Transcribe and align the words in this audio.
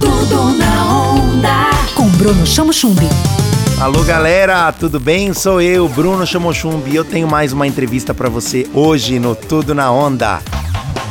Tudo 0.00 0.54
na 0.56 1.12
onda. 1.12 1.70
Com 1.94 2.08
Bruno 2.08 2.46
Chamo 2.46 2.72
Chumbi. 2.72 3.06
Alô 3.78 4.02
galera, 4.02 4.72
tudo 4.72 4.98
bem? 4.98 5.32
Sou 5.34 5.60
eu, 5.60 5.88
Bruno 5.88 6.26
Chamochumbi, 6.26 6.90
e 6.90 6.96
eu 6.96 7.04
tenho 7.04 7.28
mais 7.28 7.52
uma 7.52 7.66
entrevista 7.66 8.12
para 8.12 8.28
você 8.28 8.68
hoje 8.74 9.18
no 9.18 9.34
Tudo 9.34 9.74
na 9.74 9.92
Onda. 9.92 10.40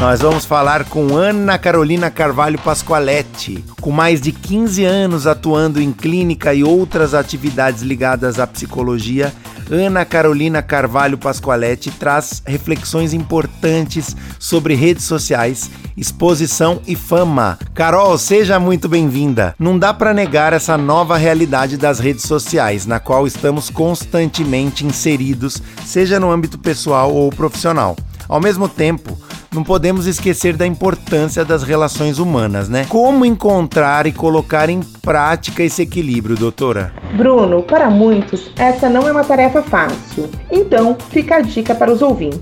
Nós 0.00 0.20
vamos 0.20 0.44
falar 0.44 0.84
com 0.84 1.14
Ana 1.14 1.58
Carolina 1.58 2.10
Carvalho 2.10 2.58
Pascoaletti. 2.58 3.62
Com 3.80 3.90
mais 3.90 4.20
de 4.20 4.32
15 4.32 4.84
anos 4.84 5.26
atuando 5.26 5.80
em 5.80 5.92
clínica 5.92 6.52
e 6.54 6.64
outras 6.64 7.14
atividades 7.14 7.82
ligadas 7.82 8.40
à 8.40 8.46
psicologia, 8.46 9.32
Ana 9.70 10.04
Carolina 10.04 10.60
Carvalho 10.62 11.16
Pascoaletti 11.16 11.92
traz 11.92 12.42
reflexões 12.44 13.14
importantes 13.14 14.16
sobre 14.36 14.74
redes 14.74 15.04
sociais, 15.04 15.70
exposição 15.96 16.82
e 16.88 16.96
fama. 16.96 17.56
Carol, 17.72 18.18
seja 18.18 18.58
muito 18.58 18.88
bem-vinda. 18.88 19.54
Não 19.56 19.78
dá 19.78 19.94
para 19.94 20.12
negar 20.12 20.52
essa 20.52 20.76
nova 20.76 21.16
realidade 21.16 21.76
das 21.76 22.00
redes 22.00 22.24
sociais, 22.24 22.84
na 22.84 22.98
qual 22.98 23.28
estamos 23.28 23.70
constantemente 23.70 24.84
inseridos, 24.84 25.62
seja 25.86 26.18
no 26.18 26.32
âmbito 26.32 26.58
pessoal 26.58 27.14
ou 27.14 27.30
profissional. 27.30 27.96
Ao 28.28 28.40
mesmo 28.40 28.68
tempo, 28.68 29.16
não 29.52 29.64
podemos 29.64 30.06
esquecer 30.06 30.56
da 30.56 30.66
importância 30.66 31.44
das 31.44 31.62
relações 31.62 32.18
humanas, 32.18 32.68
né? 32.68 32.86
Como 32.88 33.24
encontrar 33.24 34.06
e 34.06 34.12
colocar 34.12 34.70
em 34.70 34.80
prática 35.02 35.64
esse 35.64 35.82
equilíbrio, 35.82 36.36
doutora? 36.36 36.92
Bruno, 37.16 37.62
para 37.62 37.90
muitos, 37.90 38.52
essa 38.56 38.88
não 38.88 39.08
é 39.08 39.12
uma 39.12 39.24
tarefa 39.24 39.60
fácil. 39.60 40.28
Então, 40.50 40.96
fica 41.10 41.36
a 41.36 41.40
dica 41.40 41.74
para 41.74 41.92
os 41.92 42.00
ouvintes. 42.00 42.40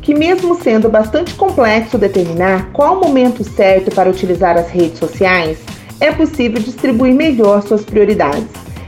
Que, 0.00 0.14
mesmo 0.14 0.54
sendo 0.62 0.88
bastante 0.88 1.34
complexo 1.34 1.98
determinar 1.98 2.70
qual 2.72 2.96
o 2.96 3.00
momento 3.00 3.42
certo 3.42 3.92
para 3.92 4.08
utilizar 4.08 4.56
as 4.56 4.70
redes 4.70 5.00
sociais, 5.00 5.58
é 5.98 6.12
possível 6.12 6.62
distribuir 6.62 7.12
melhor 7.12 7.60
suas 7.62 7.84
prioridades, 7.84 8.46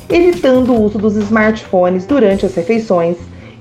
evitando 0.09 0.73
o 0.73 0.81
uso 0.81 0.97
dos 0.97 1.17
smartphones 1.17 2.07
durante 2.07 2.47
as 2.47 2.55
refeições 2.55 3.17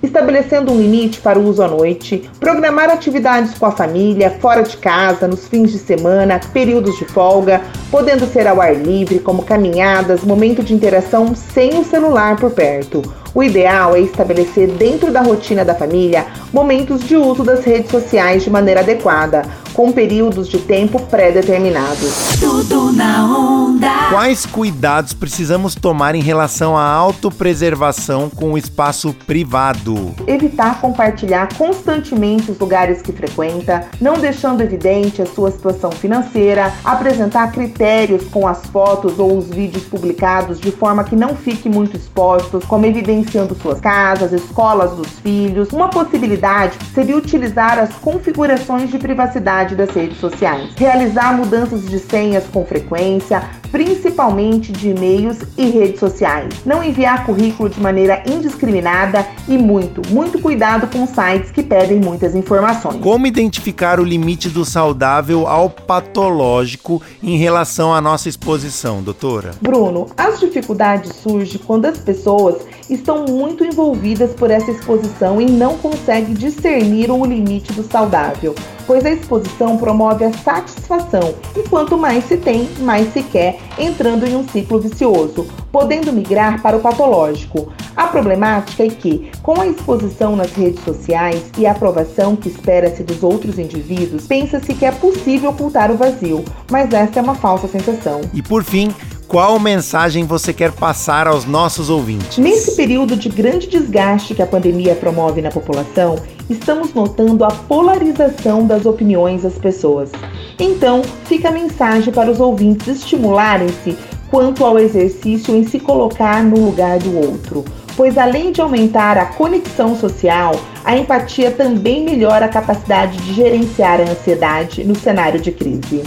estabelecendo 0.08 0.72
um 0.72 0.78
limite 0.78 1.22
para 1.22 1.38
o 1.38 1.48
uso 1.48 1.62
à 1.62 1.68
noite, 1.68 2.30
programar 2.40 2.90
atividades 2.90 3.58
com 3.58 3.66
a 3.66 3.72
família, 3.72 4.38
fora 4.40 4.64
de 4.64 4.76
casa, 4.78 5.28
nos 5.28 5.48
fins 5.48 5.72
de 5.72 5.78
semana, 5.78 6.40
períodos 6.52 6.98
de 6.98 7.06
folga, 7.06 7.62
podendo 7.92 8.26
ser 8.26 8.48
ao 8.48 8.60
ar 8.60 8.76
livre, 8.76 9.20
como 9.20 9.44
caminhadas, 9.44 10.24
momento 10.24 10.64
de 10.64 10.74
interação 10.74 11.36
sem 11.36 11.80
o 11.80 11.84
celular 11.84 12.36
por 12.38 12.52
perto. 12.52 13.02
O 13.36 13.44
ideal 13.44 13.96
é 13.96 14.00
estabelecer 14.00 14.68
dentro 14.68 15.12
da 15.12 15.22
rotina 15.22 15.64
da 15.64 15.76
família 15.76 16.26
momentos 16.52 17.04
de 17.04 17.16
uso 17.16 17.44
das 17.44 17.64
redes 17.64 17.92
sociais 17.92 18.44
de 18.44 18.50
maneira 18.50 18.80
adequada, 18.80 19.44
com 19.78 19.92
períodos 19.92 20.50
de 20.50 20.58
tempo 20.58 21.00
pré-determinados. 21.00 22.40
Tudo 22.40 22.92
na 22.92 23.24
onda. 23.26 24.10
Quais 24.10 24.44
cuidados 24.44 25.14
precisamos 25.14 25.76
tomar 25.76 26.16
em 26.16 26.22
relação 26.22 26.76
à 26.76 26.84
autopreservação 26.84 28.28
com 28.28 28.54
o 28.54 28.58
espaço 28.58 29.16
privado? 29.28 30.16
Evitar 30.26 30.82
compartilhar 30.82 31.50
constantemente 31.56 32.50
os 32.50 32.58
lugares 32.58 33.04
que 33.04 33.12
frequenta, 33.12 33.88
não 34.02 34.18
deixando 34.18 34.62
evidente 34.62 35.22
a 35.22 35.28
sua 35.28 35.52
situação 35.52 35.92
financeira, 35.92 36.74
apresentar 36.84 37.52
critérios 37.52 38.24
com 38.32 38.48
as 38.48 38.66
fotos 38.66 39.20
ou 39.20 39.38
os 39.38 39.48
vídeos 39.48 39.84
publicados 39.84 40.60
de 40.60 40.72
forma 40.72 41.04
que 41.04 41.16
não 41.16 41.36
fique 41.36 41.70
muito 41.70 41.96
expostos, 41.96 42.66
como 42.66 42.88
evidenciando 42.88 43.54
suas 43.54 43.80
casas, 43.80 44.34
escolas 44.34 44.92
dos 44.94 45.20
filhos. 45.20 45.72
Uma 45.72 45.90
possibilidade 45.90 46.80
seria 46.96 47.16
utilizar 47.16 47.78
as 47.78 47.94
configurações 47.94 48.90
de 48.90 48.98
privacidade 48.98 49.67
das 49.76 49.90
redes 49.92 50.20
sociais, 50.20 50.72
realizar 50.76 51.36
mudanças 51.36 51.86
de 51.86 52.00
senhas 52.00 52.46
com 52.52 52.66
frequência, 52.66 53.44
principalmente 53.72 54.72
de 54.72 54.90
e-mails 54.90 55.40
e 55.58 55.70
redes 55.70 56.00
sociais. 56.00 56.54
Não 56.66 56.84
enviar 56.84 57.26
currículo 57.26 57.70
de 57.70 57.80
maneira 57.80 58.24
indiscriminada 58.26 59.26
e 59.48 59.58
muito, 59.58 60.02
muito 60.10 60.40
cuidado 60.40 60.88
com 60.88 61.06
sites 61.06 61.52
que 61.52 61.64
pedem 61.64 62.00
muitas 62.00 62.36
informações. 62.36 63.02
Como 63.02 63.28
identificar 63.28 64.00
o 64.00 64.04
limite 64.04 64.50
do 64.50 64.64
saudável 64.64 65.48
ao 65.48 65.70
patológico 65.70 67.02
em 67.22 67.38
relação 67.38 67.94
à 67.94 68.02
nossa 68.02 68.30
exposição, 68.30 69.02
doutora? 69.02 69.52
Bruno, 69.62 70.08
as 70.18 70.40
dificuldades 70.40 71.16
surgem 71.16 71.60
quando 71.66 71.86
as 71.86 71.98
pessoas 71.98 72.66
estão 72.90 73.26
muito 73.26 73.64
envolvidas 73.64 74.34
por 74.34 74.50
essa 74.50 74.72
exposição 74.72 75.42
e 75.42 75.46
não 75.46 75.78
conseguem 75.78 76.34
discernir 76.34 77.12
o 77.12 77.26
limite 77.26 77.74
do 77.74 77.84
saudável, 77.84 78.56
pois 78.88 79.06
a 79.06 79.12
exposição 79.12 79.78
promove 79.78 80.24
a 80.24 80.32
satisfação 80.32 81.36
e 81.56 81.68
quanto 81.68 81.98
mais 81.98 82.24
se 82.24 82.38
tem, 82.38 82.68
mais 82.80 83.12
se 83.12 83.22
quer, 83.22 83.60
entrando 83.78 84.26
em 84.26 84.36
um 84.36 84.48
ciclo 84.48 84.80
vicioso, 84.80 85.46
podendo 85.72 86.12
migrar 86.14 86.62
para 86.62 86.78
o 86.78 86.80
patológico. 86.80 87.72
A 87.96 88.08
problemática 88.08 88.84
é 88.84 88.90
que, 88.90 89.30
com 89.44 89.60
a 89.60 89.68
exposição 89.68 90.36
nas 90.36 90.52
redes 90.54 90.84
sociais 90.84 91.44
e 91.58 91.66
a 91.66 91.72
aprovação 91.72 92.36
que 92.36 92.48
espera-se 92.48 93.04
dos 93.04 93.24
outros 93.24 93.60
indivíduos, 93.60 94.26
pensa-se 94.26 94.74
que 94.74 94.86
é 94.86 94.92
possível 94.92 95.50
ocultar 95.50 95.92
o 95.92 95.98
vazio, 95.98 96.46
mas 96.72 96.94
esta 96.94 97.20
é 97.20 97.24
uma 97.24 97.36
falsa 97.36 97.68
sensação. 97.68 98.22
E 98.34 98.42
por 98.42 98.64
fim, 98.64 98.94
qual 99.28 99.60
mensagem 99.60 100.24
você 100.24 100.54
quer 100.54 100.72
passar 100.72 101.28
aos 101.28 101.46
nossos 101.46 101.90
ouvintes? 101.90 102.38
Nesse 102.38 102.76
período 102.76 103.16
de 103.16 103.28
grande 103.28 103.68
desgaste 103.68 104.34
que 104.34 104.42
a 104.42 104.48
pandemia 104.48 104.96
promove 104.96 105.42
na 105.42 105.52
população, 105.52 106.18
estamos 106.50 106.94
notando 106.94 107.44
a 107.44 107.50
polarização 107.50 108.66
das 108.66 108.86
opiniões 108.86 109.44
das 109.44 109.58
pessoas. 109.58 110.10
Então, 110.58 111.02
fica 111.26 111.50
a 111.50 111.52
mensagem 111.52 112.14
para 112.14 112.32
os 112.32 112.40
ouvintes 112.40 112.88
estimularem-se 112.88 113.98
quanto 114.32 114.64
ao 114.64 114.80
exercício 114.80 115.56
em 115.56 115.68
se 115.68 115.80
colocar 115.80 116.44
no 116.44 116.66
lugar 116.66 116.98
do 117.00 117.18
outro, 117.18 117.66
pois 117.96 118.18
além 118.18 118.52
de 118.52 118.62
aumentar 118.62 119.18
a 119.18 119.26
conexão 119.26 119.98
social, 119.98 120.56
a 120.86 120.96
empatia 120.96 121.52
também 121.52 122.04
melhora 122.04 122.46
a 122.46 122.50
capacidade 122.50 123.18
de 123.18 123.34
gerenciar 123.34 124.00
a 124.00 124.04
ansiedade 124.04 124.84
no 124.84 124.96
cenário 124.96 125.40
de 125.40 125.52
crise. 125.52 126.04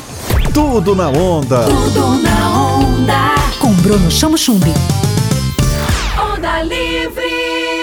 Tudo 0.54 0.94
na 0.94 1.08
onda. 1.08 1.64
Tudo 1.64 2.22
na 2.22 2.64
onda. 2.64 2.69
Bruno 3.90 4.08
Chamo 4.08 4.36
Chumbi. 4.36 4.72
Onda 6.16 6.62
Livre. 6.62 7.79